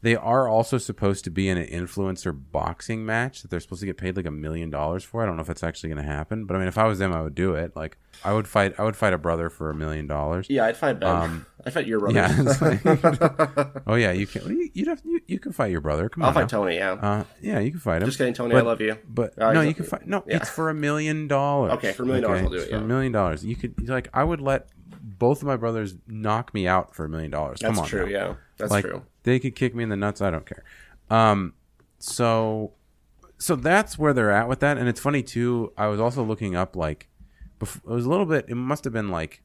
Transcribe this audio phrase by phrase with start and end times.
[0.00, 3.86] They are also supposed to be in an influencer boxing match that they're supposed to
[3.86, 5.22] get paid like a million dollars for.
[5.22, 7.00] I don't know if that's actually going to happen, but I mean, if I was
[7.00, 7.74] them, I would do it.
[7.74, 8.74] Like, I would fight.
[8.78, 10.46] I would fight a brother for a million dollars.
[10.48, 11.08] Yeah, I'd fight Ben.
[11.08, 12.14] Um, I'd fight your brother.
[12.14, 12.54] Yeah.
[12.60, 14.48] like- oh yeah, you can.
[14.48, 15.02] You, you'd have.
[15.04, 16.08] You, you can fight your brother.
[16.08, 16.28] Come on.
[16.28, 16.46] I'll fight now.
[16.46, 16.76] Tony.
[16.76, 16.92] Yeah.
[16.92, 18.06] Uh, yeah, you can fight him.
[18.06, 18.54] Just kidding, Tony.
[18.54, 18.96] I love you.
[19.08, 20.06] But Uh, no, you can fight.
[20.06, 20.36] No, yeah.
[20.36, 21.72] it's for a million dollars.
[21.72, 22.82] Okay, for a million dollars, I'll do it, it's For yeah.
[22.82, 24.08] a million dollars, you could like.
[24.14, 24.68] I would let
[25.08, 27.60] both of my brothers knock me out for a million dollars.
[27.60, 28.06] Come That's on, true.
[28.06, 28.10] now.
[28.10, 29.02] Yeah, that's like true.
[29.22, 30.20] they could kick me in the nuts.
[30.20, 30.64] I don't care.
[31.10, 31.54] Um,
[31.98, 32.72] so,
[33.38, 35.72] so that's where they're at with that, and it's funny too.
[35.76, 37.08] I was also looking up like,
[37.60, 38.46] it was a little bit.
[38.48, 39.42] It must have been like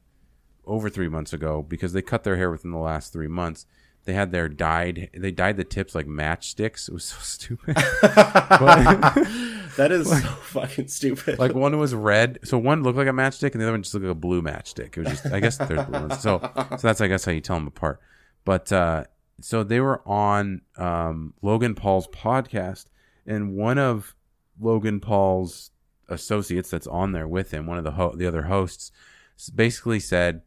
[0.66, 3.66] over three months ago because they cut their hair within the last three months.
[4.04, 5.10] They had their dyed.
[5.16, 6.88] They dyed the tips like matchsticks.
[6.88, 7.76] It was so stupid.
[9.76, 11.38] That is so fucking stupid.
[11.38, 13.94] like one was red, so one looked like a matchstick, and the other one just
[13.94, 14.96] looked like a blue matchstick.
[14.96, 16.20] It was just, I guess there's blue ones.
[16.20, 16.38] So,
[16.70, 18.00] so that's I guess how you tell them apart.
[18.44, 19.04] But uh,
[19.40, 22.86] so they were on um, Logan Paul's podcast,
[23.26, 24.14] and one of
[24.60, 25.70] Logan Paul's
[26.08, 28.92] associates that's on there with him, one of the ho- the other hosts,
[29.54, 30.42] basically said,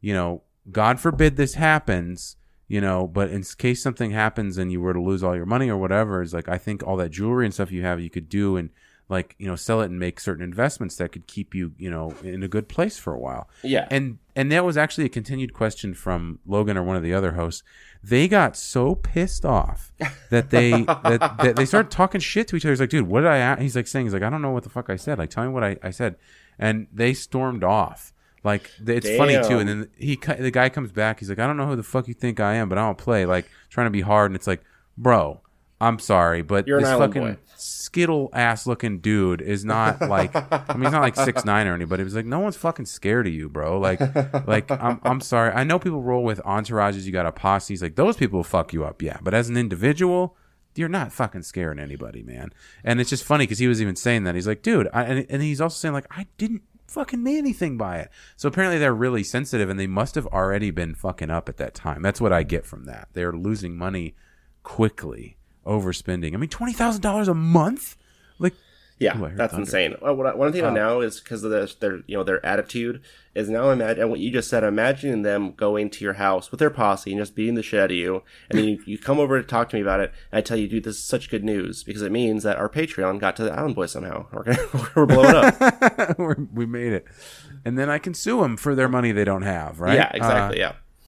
[0.00, 2.36] you know, God forbid this happens,
[2.70, 5.68] you know, but in case something happens and you were to lose all your money
[5.68, 8.28] or whatever, is like I think all that jewelry and stuff you have, you could
[8.28, 8.70] do and
[9.08, 12.14] like you know sell it and make certain investments that could keep you you know
[12.22, 13.50] in a good place for a while.
[13.64, 13.88] yeah.
[13.90, 17.32] And and that was actually a continued question from Logan or one of the other
[17.32, 17.64] hosts.
[18.04, 19.90] They got so pissed off
[20.30, 22.70] that they that, that they started talking shit to each other.
[22.72, 23.38] He's like, dude, what did I?
[23.38, 25.18] a-" He's like saying, he's like, I don't know what the fuck I said.
[25.18, 26.14] Like, tell me what I, I said.
[26.56, 28.12] And they stormed off.
[28.42, 29.58] Like it's funny too.
[29.58, 31.18] And then he the guy comes back.
[31.20, 32.98] He's like, I don't know who the fuck you think I am, but I don't
[32.98, 33.26] play.
[33.26, 34.30] Like trying to be hard.
[34.30, 34.62] And it's like,
[34.96, 35.40] bro,
[35.80, 37.36] I'm sorry, but You're this fucking boy.
[37.56, 41.74] skittle ass looking dude is not like I mean he's not like six nine or
[41.74, 42.02] anybody.
[42.02, 43.78] He's like no one's fucking scared of you, bro.
[43.78, 44.00] Like
[44.46, 45.52] like I'm I'm sorry.
[45.52, 47.04] I know people roll with entourages.
[47.04, 47.72] You got a posse.
[47.72, 49.18] He's like those people will fuck you up, yeah.
[49.22, 50.36] But as an individual,
[50.74, 52.50] you're not fucking scaring anybody, man.
[52.84, 55.26] And it's just funny because he was even saying that he's like, dude, I, and
[55.28, 58.10] and he's also saying like I didn't fucking me anything by it.
[58.36, 61.74] So apparently they're really sensitive and they must have already been fucking up at that
[61.74, 62.02] time.
[62.02, 63.08] That's what I get from that.
[63.12, 64.14] They're losing money
[64.62, 65.36] quickly,
[65.66, 66.34] overspending.
[66.34, 67.96] I mean, twenty thousand dollars a month,
[68.38, 68.54] like
[69.00, 69.62] Yeah, Ooh, that's thunder.
[69.64, 69.94] insane.
[70.02, 72.22] Well, what, I- what I'm thinking of now is because of their, their, you know,
[72.22, 73.00] their attitude
[73.34, 74.62] is now imagine what you just said.
[74.62, 77.90] Imagining them going to your house with their posse and just beating the shit out
[77.90, 80.38] of you, and then you, you come over to talk to me about it, and
[80.38, 83.18] I tell you, dude, this is such good news because it means that our Patreon
[83.20, 84.26] got to the Island Boy somehow.
[84.32, 86.18] We're gonna, we're blowing up.
[86.18, 87.06] We're- we made it,
[87.64, 89.94] and then I can sue them for their money they don't have, right?
[89.94, 90.62] Yeah, exactly.
[90.62, 90.72] Uh, yeah.